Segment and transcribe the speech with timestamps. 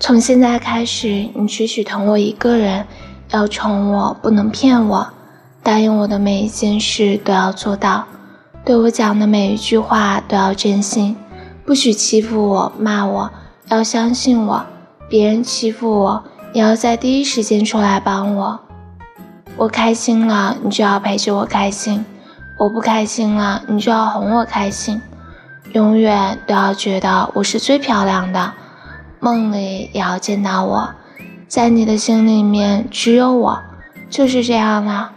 [0.00, 2.86] 从现在开始，你只许疼我一个人，
[3.30, 5.08] 要宠我，不能骗我，
[5.62, 8.04] 答应我的每一件事都要做到，
[8.64, 11.16] 对我讲的每一句话都要真心，
[11.66, 13.30] 不许欺负我、骂我，
[13.68, 14.64] 要相信我。
[15.08, 18.60] 别人欺负我，也要在第一时间出来帮我。
[19.56, 22.04] 我开心了，你就要陪着我开心；
[22.60, 25.02] 我不开心了，你就要哄我开心。
[25.72, 28.52] 永远都要觉得我是最漂亮的，
[29.20, 30.90] 梦里也要见到我，
[31.46, 33.60] 在你的心里面只有我，
[34.08, 35.12] 就是这样了。